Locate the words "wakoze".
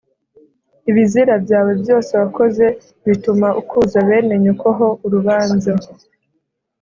2.21-2.65